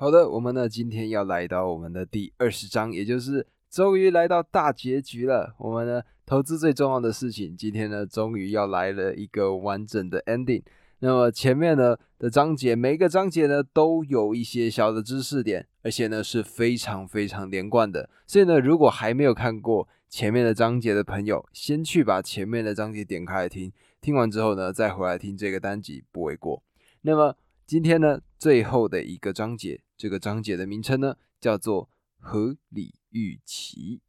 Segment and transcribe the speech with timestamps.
[0.00, 5.56] 好的，我们呢今天要来到我们的第二十章，也就是终于来到大结局了。
[5.58, 10.62] 我们呢投资最重要的事情，今天呢终于要来了一个完整的 ending。
[11.00, 18.08] 那么前面呢的章节，每一个章节呢都有一些小的知识点，而且呢是非常非常连贯的。
[18.24, 26.62] 所以呢，如果还没有看过前面的章节的朋友，先去把前面的章节点开来听，听完之后呢再回来听这个单集不为过。
[27.02, 27.36] 那么
[27.68, 29.82] 今天呢最后的一个章节。
[29.94, 34.00] 这个章节的名称呢，叫做合理预期。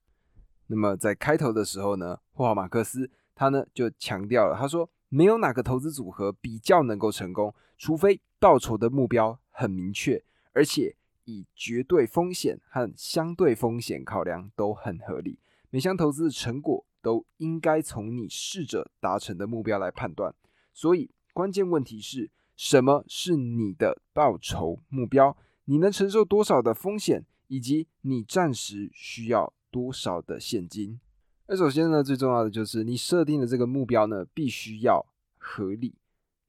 [0.67, 10.23] 那么在开头的时候呢，霍华马克思他呢就强调了，他说没有哪个投资组合比较能够成功，除非报酬的目标很明确，
[10.53, 10.95] 而且
[11.25, 15.37] 以绝对风险和相对风险考量都很合理。
[15.69, 20.33] 每项投资的成果都应该从你试着达成的目标来判断。
[20.73, 25.37] 所以关键问题是什么是你的报酬目标？
[25.63, 30.99] 你能承受多少的风险，以及你暂时需要多少的现金？
[31.47, 35.05] 那首先呢，最重要的就是你设定的这个目标呢，必须要
[35.37, 35.95] 合理。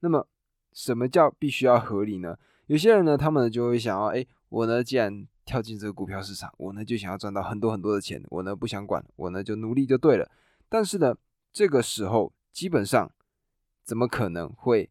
[0.01, 0.27] 那么，
[0.73, 2.37] 什么叫必须要合理呢？
[2.65, 10.29] 有些人呢，他们就会想要，哎，我呢，既然跳进这个股票市场，我呢就想要赚到很多很多的钱，我呢不想管，我呢就努力就对了。
[10.67, 11.15] 但是呢，
[11.53, 13.09] 这个时候基本上
[13.85, 14.89] 怎么可能会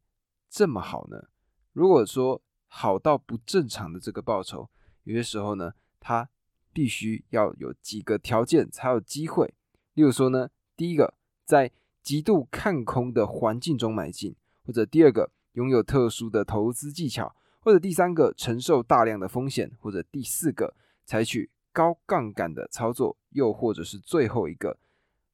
[0.50, 1.28] 这么好呢？
[1.72, 4.68] 如果说，好到不正常的这个报酬，
[5.04, 6.28] 有些时候呢，它
[6.72, 9.54] 必须要有几个条件才有机会。
[9.94, 11.70] 例如说呢，第一个，在
[12.02, 14.34] 极度看空的环境中买进；
[14.64, 24.78] 或者第二个，拥有特殊的投资技巧；或者第三个，承受大量的风险；或者第四个，采取高杠杆的操作；又或者是最后一个，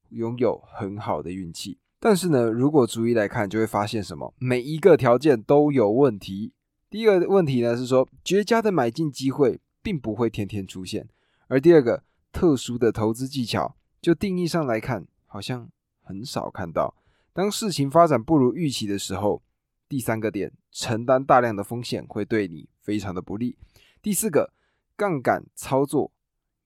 [0.09, 1.79] 拥有很好的运气。
[1.99, 4.33] 但是呢，如果逐一来看，就会发现什么？
[4.37, 6.53] 每一个条件都有问题。
[6.89, 11.05] 第一个问题呢是说，绝佳的买进机会并不会天天出现；
[11.47, 15.69] 而第二个，特殊的投资技巧，就定义上来看，好像
[16.01, 16.95] 很少看到。
[17.33, 19.43] 当事情发展不如预期的时候，
[19.89, 23.57] 第三个点，承担大量的风险会对你非常的不利。
[24.01, 24.53] 第四个，
[24.95, 26.11] 杠杆操作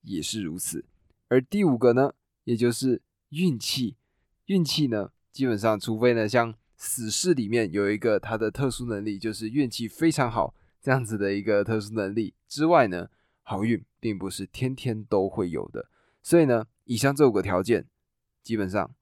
[0.02, 0.86] 也是如此。
[1.30, 2.14] 而第五个呢，
[2.44, 3.96] 也就是运气，
[4.46, 6.54] 运气呢，基本上除非呢像。
[6.84, 13.08] 死士里面有一个他的特殊能力，就是运气非常好这样子的一个特殊能力之外呢，
[13.44, 15.92] 好运并不是天天都会有的。
[16.24, 17.86] 所以呢，以上这五个条件
[18.42, 18.96] 基本上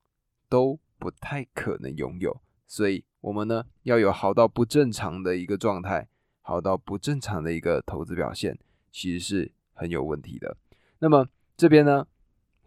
[0.50, 2.42] 都不太可能拥有。
[2.68, 6.10] 所以我们呢要有好到不正常的一个状态，
[6.42, 8.60] 好到不正常的一个投资表现，
[8.92, 10.58] 其实是很有问题的。
[11.00, 12.06] 那么这边呢，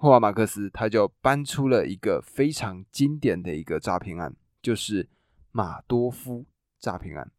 [0.02, 4.34] 霍华马克思他就搬出了一个非常经典的一个诈骗案。
[4.60, 5.08] 就是
[5.52, 6.44] 马多夫
[6.80, 7.30] 诈骗案。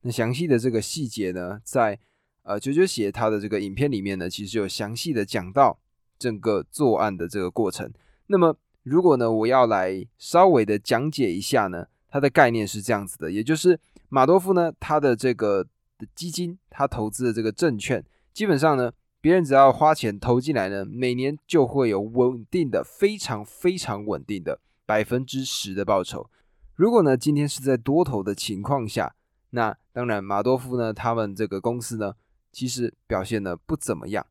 [0.00, 1.98] 那详细的这个细节呢，在
[2.42, 5.78] 呃九九写他的这个影片里面呢，其实有详细的讲到
[6.18, 7.92] 整个作案的这个过程。
[8.28, 13.78] 那么如果呢，我要来稍微的讲解一下呢，它的概念是这样子的，也就是
[14.08, 15.66] 马多夫呢，他的这个
[16.14, 18.02] 基金，他投资的这个证券，
[18.32, 18.90] 基本上呢，
[19.24, 24.60] 别人只要花钱投进来呢，每年就会有稳定的、非常非常稳定的。
[24.84, 26.28] 百分之十的报酬。
[26.74, 29.14] 如果呢，今天是在多头的情况下，
[29.48, 32.16] 那当然马多夫呢，他们这个公司呢，
[32.52, 34.26] 其实表现的不怎么样。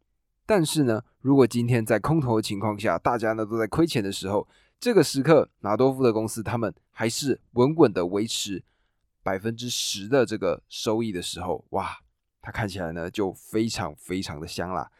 [0.45, 4.47] 但是呢，如果今天在空头的情况下，大家呢都在亏钱的时候，
[4.79, 8.63] 这个时刻马多夫的公司他们还是稳稳的维持
[9.23, 11.97] 百分之十的这个收益的时候，哇，
[12.43, 14.91] 它看起来呢就非常非常的香啦。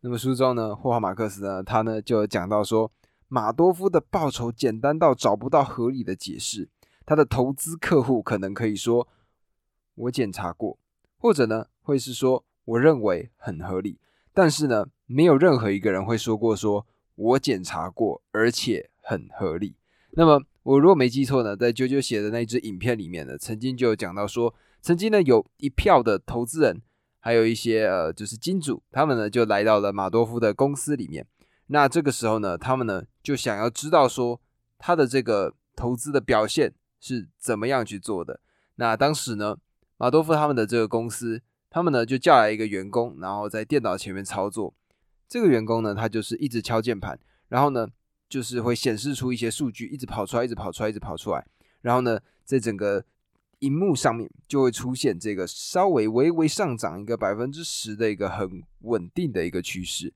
[0.00, 2.90] 那么书中呢，霍华马克思呢，他呢就讲到说。
[3.30, 6.66] 马多夫的报酬简单到找不到合理的解释，
[7.04, 9.06] 他的投资客户可能可以说
[9.96, 10.78] 我检查过，
[11.18, 13.98] 或者呢会是说我认为很合理，
[14.32, 19.76] 但是呢没有任何一个人会说过说我检查过而且很合理。
[20.12, 26.80] 那么我如果没记错呢，在啾啾写的那支影片里面呢，曾经就有讲到说，曾经呢有一票的投资人，
[27.20, 31.26] 还有一些呃就是金主，他们呢就来到了马多夫的公司里面。
[31.66, 34.40] 那这个时候呢，他们呢就想要知道说
[34.78, 38.40] 他的这个投资的表现是怎么样去做的。
[38.76, 39.58] 那当时呢，
[39.96, 44.74] 马多夫他们的这个公司，他们呢就叫来一个员工，然后在电脑前面操作。
[45.28, 47.86] 这个员工呢，他就是一直敲键盘，然后呢
[48.28, 51.46] 就是会显示出一些数据，一直跑出来，一直跑出来，一直跑出来。
[51.82, 53.04] 然后呢，在整个
[53.60, 60.12] 荧幕上面就会出现这个稍微微微上涨一个百分之十的一个很稳定的一个趋势。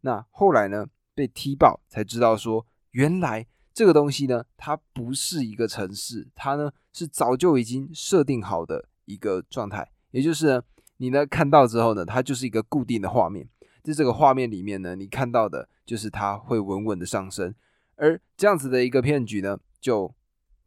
[0.00, 0.86] 那后来呢？
[1.16, 9.90] 被踢爆才知道说，原来这个东西呢，它不是一个城市，它呢是早就已经设定好的一个状态。
[10.10, 10.62] 也就是呢，
[10.98, 13.48] 你呢看到之后呢，它就是一个固定的画面，
[13.82, 17.54] 在这个画面里面呢，你看到的就是它会稳稳的上升，
[17.94, 20.14] 而这样子的一个骗局呢，就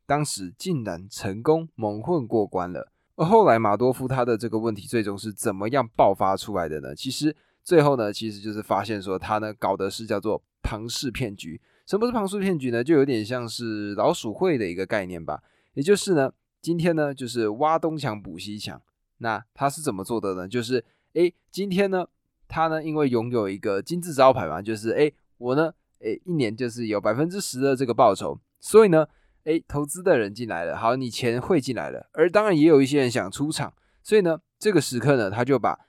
[0.09, 2.91] 当时竟然成功蒙混过关了。
[3.15, 6.95] 而后来马多夫他的这个问题最终是怎么样爆发出来的呢？
[6.95, 11.61] 其实最后呢，其实就是发现说他呢搞的是叫做庞氏骗局。
[11.85, 12.83] 什么是庞氏骗局呢？
[12.83, 15.43] 就有点像是老鼠会的一个概念吧。
[15.75, 18.81] 也就是呢，今天呢就是挖东墙补西墙。
[19.19, 20.47] 那他是怎么做的呢？
[20.47, 20.83] 就是
[21.13, 22.07] 诶，今天呢
[22.47, 29.05] 他呢因为拥有一个金字招牌嘛，就是诶，我呢诶一年就是有百分之十的这个报酬，所以呢。
[29.49, 33.73] 哎，投资的人进来了，好，你钱汇进来了，而当然也有一些人想出场，
[34.03, 35.87] 所以呢，这个时刻呢，他就把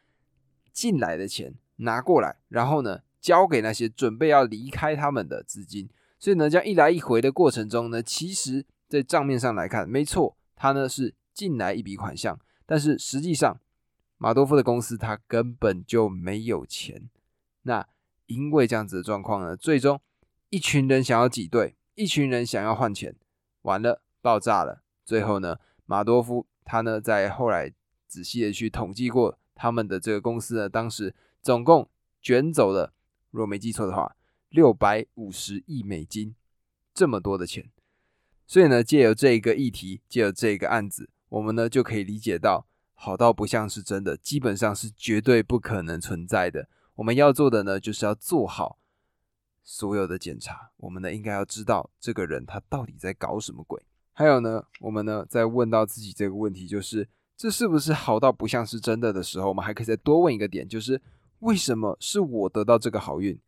[0.73, 13.61] 进来的钱拿过来，然后呢，交给那些准备要离开他们的资金，所以呢，这样一来一回的过程中呢，其实在账面上来看，没错，他呢是进来一笔款项，但是实际上
[14.17, 17.11] 马多夫的公司他根本就没有钱，
[17.65, 17.87] 那
[18.25, 20.01] 因为这样子的状况呢，最终
[20.49, 23.15] 一群人想要挤兑，一群人想要换钱。
[23.63, 24.83] 完了，爆炸了。
[25.05, 27.73] 最后呢，马多夫他呢在后来
[28.07, 31.89] 仔细的去统计过他们的这个公司呢，当时总共
[32.23, 32.93] 卷走了，
[33.31, 34.17] 若没记错的话，
[34.49, 36.35] 六百五十亿美金，
[36.93, 37.71] 这么多的钱。
[38.47, 46.69] 所以呢，借由这个议题，借由这个案子，我们呢就可以理解到，好到不像是真的，基本上是绝对不可能存在的。
[46.97, 48.80] 我们要做的呢，就是要做好。
[49.73, 53.81] 所有的检查，我们呢应该要知道这个人他到底在搞什么鬼。
[54.13, 61.01] 还有呢，我们呢在问到自己这个问题，就是这是不是好到不像是真的的时候，我们还可以再多问一个点，就是
[61.39, 63.39] 为什么是我得到这个好运？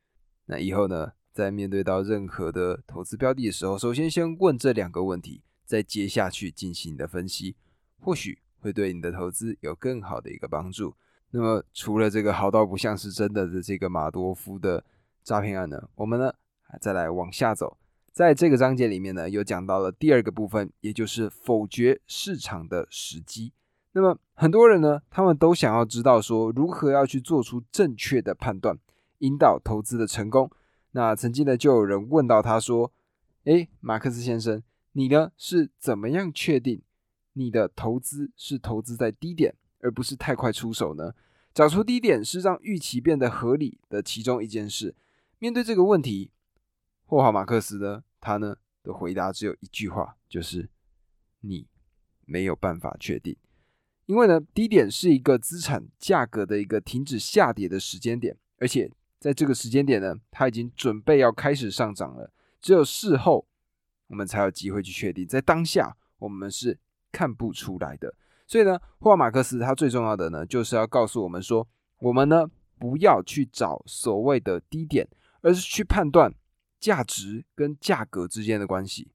[0.46, 7.56] 那以后呢，在面对到任何的投资标的的时候，首先先问这两个问题，再接下去进行你的分析，
[7.98, 10.94] 或许会对你的投资有更好的一个帮助。
[11.32, 14.84] 那么除了这个好到不像是真的的这个马多夫的。
[15.22, 15.88] 诈骗案呢？
[15.96, 16.32] 我们呢
[16.80, 17.76] 再来往下走，
[18.12, 23.52] 在这个章节里面呢，又讲到了第二个部分，也就是否决市场的时机。
[23.92, 28.78] 那么很多人呢，他们都想要知道说，如何要去做出正确的判断，
[29.18, 30.50] 引导投资的成功。
[30.92, 32.90] 那曾经呢，就有人问到他说
[33.44, 36.82] ：“诶，马克思先生，你呢是怎么样确定
[37.34, 41.12] 你的投资是投资在低点，而不是太快出手呢？
[41.52, 44.94] 找出低点是让预期变得合理的其中一件事。”
[45.42, 46.30] 面对这个问题，
[47.04, 48.54] 霍华马克思呢，他呢
[48.84, 50.70] 的回答只有一句话，就是
[51.40, 51.66] 你
[52.24, 53.36] 没有办法确定，
[54.06, 63.44] 因为呢低点是一个资产价格的一个停止下跌的时间点，而且在这个时间点呢，它已经准备要开始上涨了，只有事后
[64.06, 66.78] 我们才有机会去确定，在当下我们是
[67.10, 68.14] 看不出来的。
[68.46, 71.66] 所以呢，霍华马克思他最重要的呢，就是要告诉我们说，
[71.98, 72.46] 我们呢
[72.78, 75.08] 不要去找所谓的低点。
[75.42, 76.34] 而是去判断
[76.80, 79.12] 价值跟价格之间的关系。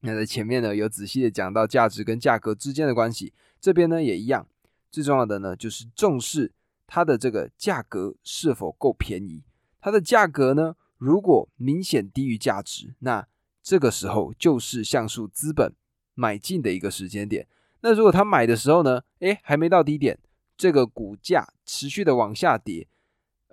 [0.00, 4.46] 那在前面呢有仔细的讲到价值跟价格之间的关系，这边呢也一样。
[4.90, 6.52] 最重要的呢就是重视
[6.86, 9.42] 它的这个价格是否够便宜。
[9.80, 13.26] 它的价格呢如果明显低于价值，那
[13.62, 15.72] 这个时候就是像素资本
[16.14, 17.46] 买进的一个时间点。
[17.80, 20.18] 那如果他买的时候呢，诶还没到低点，
[20.56, 22.86] 这个股价持续的往下跌。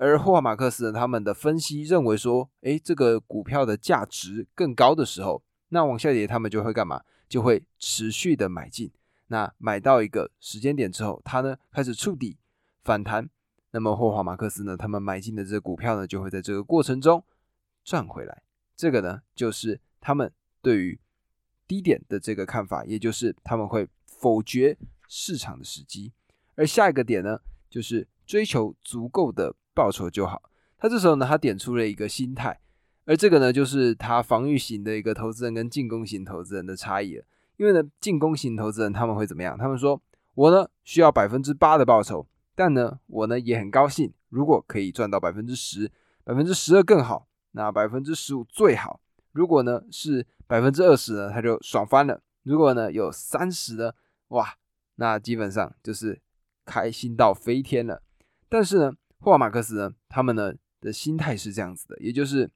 [0.02, 7.04] 而霍华马克思呢他们的分析认为说，诶，这个股票的价值更高的时候，那往下跌他们就会干嘛？
[7.28, 8.90] 就会持续的买进。
[9.28, 12.38] 那买到一个时间点之后，它呢开始触底
[12.82, 13.30] 反弹，
[13.72, 17.22] 那么霍华马克思呢，他们买进的这个股票呢，就会在这个过程中
[17.84, 18.44] 赚回来。
[18.78, 20.32] 这个呢，就是他们
[20.62, 20.98] 对于
[21.68, 24.78] 低点的这个看法，也就是他们会否决
[25.10, 26.14] 市场的时机。
[26.56, 29.54] 而下一个点呢，就是追求足够的。
[29.80, 30.42] 报酬就好。
[30.78, 32.60] 他这时候呢，他点出了一个心态，
[33.06, 37.24] 而这个呢，就是他防御型的一个投资人跟进攻型投资人的差异了。
[37.56, 39.58] 因为呢，进攻型投资人他们会怎么样？
[39.58, 40.02] 他们说，
[40.36, 45.90] 我呢需要百分之八的报酬，但呢，我呢也很高兴，如果可以赚到百分之十、
[46.26, 49.00] 百分之十二更好，那百分之十五最好。
[49.32, 52.22] 如果呢是百分之二十呢，他就爽翻了。
[52.44, 53.94] 如果呢有三十呢，
[54.30, 54.56] 哇，
[54.96, 56.22] 那基本上就是
[56.66, 58.02] 开心到飞天了。
[58.48, 62.50] 但是呢，霍华马克思呢，他们呢的心态是这样子的，也就是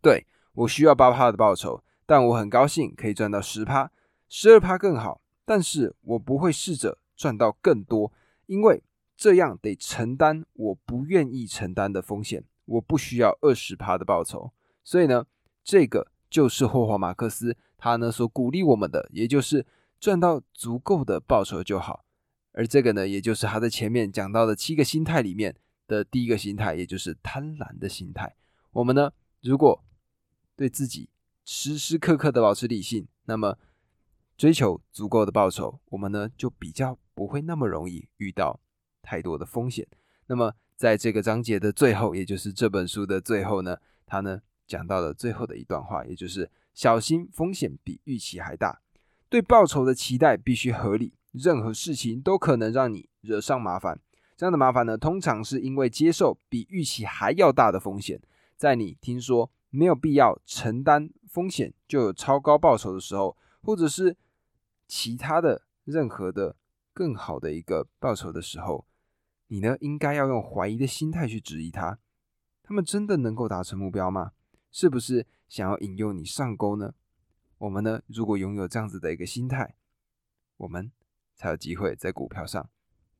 [0.00, 3.90] 对我需要八趴的报酬，但我很高兴可以赚到十趴、
[4.28, 8.12] 十二趴更好，但是我不会试着赚到更多，
[8.46, 8.82] 因为
[9.16, 12.44] 这样得承担我不愿意承担的风险。
[12.64, 14.52] 我不需要二十趴的报酬，
[14.84, 15.26] 所以呢，
[15.64, 19.66] 这个就是霍华马克思他呢所鼓励我们的，也就是
[19.98, 22.04] 赚到足够的报酬就好。
[22.52, 25.56] 而这个呢，也就是他在前面讲到的七个心态里面
[25.86, 28.36] 的第一个心态，也就是贪婪的心态。
[28.72, 29.82] 我们呢，如果
[30.54, 31.08] 对自己
[31.44, 33.58] 时时刻刻的保持理性，那么
[34.36, 38.60] 追求足够的报酬，我们呢就比较不会那么容易遇到
[39.00, 39.86] 太多的风险。
[40.26, 48.82] 那么在这个章节的最后，也就是这本书的最后呢，他呢讲到了最后的一段话，也就是小心风险比预期还大，
[49.28, 51.14] 对报酬的期待必须合理。
[51.32, 53.98] 任何事情都可能让你惹上麻烦，
[54.36, 58.20] 这样的麻烦呢，通常是因为接受比预期还要大的风险。
[58.56, 64.16] 在你听说没有必要承担风险就有超高报酬的时候，或者是
[64.86, 66.54] 其他的任何的
[66.92, 68.84] 更好的一个报酬的时候，
[69.48, 71.98] 你呢应该要用怀疑的心态去质疑他，
[72.62, 74.32] 他们真的能够达成目标吗？
[74.70, 76.94] 是不是想要引诱你上钩呢？
[77.58, 79.74] 我们呢，如果拥有这样子的一个心态，
[80.58, 80.92] 我们。
[81.42, 82.70] 才有机会在股票上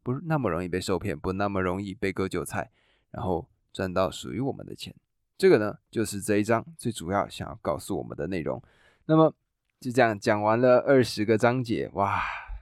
[0.00, 2.71] 不那么容易被受骗，不那么容易被割韭菜，
[3.11, 4.95] 然后赚到属于我们的钱。
[5.37, 8.62] 这个呢，就是这一章最主要想要告诉我们的内容。
[9.07, 9.35] 那么
[9.81, 12.21] 就这样讲完了二十个章节，哇，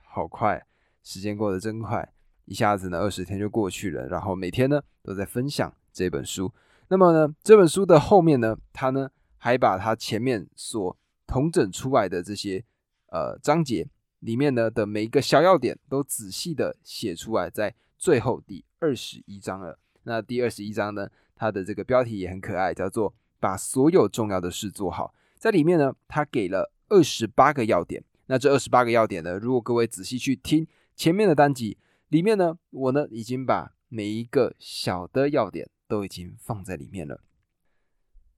[0.08, 0.64] 好快，
[1.02, 2.10] 时间过得真快，
[2.46, 4.06] 一下子呢二十天就过去了。
[4.08, 6.50] 然后每天呢都在分享这本书。
[6.88, 12.64] 那么呢这本书的后面呢，他呢还把他前面所统整出来的这些
[13.08, 13.86] 呃章节。
[14.20, 19.78] 里面呢的每一个小要点都仔细的写出来，在最后第二十一章了。
[20.04, 25.14] 那第二十一章呢，它的这个标题也很可爱，叫做“把所有重要的事做好”。
[25.36, 28.02] 在里面呢，它给了二十八个要点。
[28.26, 31.76] 那这二十八个要点呢，如果各位仔细去听前面的单集
[32.08, 37.20] 里面呢，我呢已经把每一个小的要点都已经放在里面了。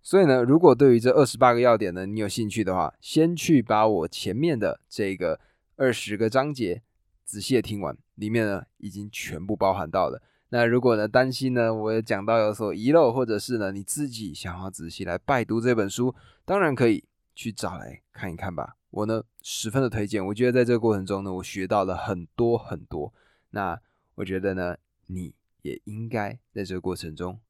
[0.01, 5.41] 所以呢，如果对于这二十八个要点呢，你有兴趣的话，先去把我前面的这个。
[5.83, 6.81] 二十个章节，
[7.25, 10.23] 仔细的听完，里面呢已经全部包含到了。
[10.51, 17.03] 那如果呢担心呢，我讲到有所遗漏，或者是呢你自己想要仔细来拜读这本书，当然可以
[17.35, 18.77] 去找来看一看吧。
[18.91, 23.13] 我呢十分的推荐，我觉得在这个过程中呢，我学到了很多很多。
[23.51, 23.77] 那
[24.15, 24.77] 我觉得呢，
[25.09, 27.41] 你也应该在这个过程中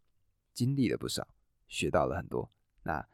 [0.54, 1.28] 经历了不少，
[1.68, 2.48] 学到了很多。
[2.84, 3.04] 那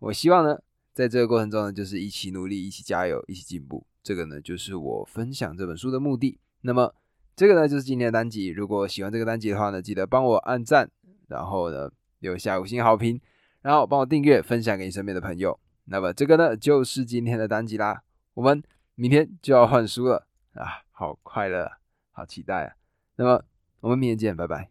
[0.00, 0.60] 我希望呢，
[0.92, 3.86] 在这个过程中呢，就是一起努力，一起加油，一起进步。
[4.06, 6.38] 这个呢，就是我分享这本书的目的。
[6.60, 6.94] 那么，
[7.34, 8.50] 这个呢，就是今天的单集。
[8.50, 10.88] 如果喜欢这个单集的话呢，记得帮我按赞，
[11.26, 13.20] 然后呢，留下五星好评，
[13.62, 15.58] 然后帮我订阅，分享给你身边的朋友。
[15.86, 18.04] 那么，这个呢，就是今天的单集啦。
[18.34, 18.62] 我们
[18.94, 21.68] 明天就要换书了啊，好快乐，
[22.12, 22.76] 好期待啊。
[23.16, 23.42] 那么，
[23.80, 24.70] 我们明天见，拜拜。